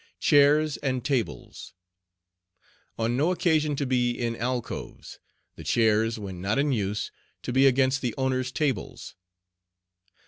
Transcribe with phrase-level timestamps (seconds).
[0.19, 1.73] CHAIRS and TABLES
[2.97, 5.19] On no occasion to be in alcoves,
[5.55, 7.11] the chairs, when not in use,
[7.43, 9.13] to be against the owners' tables.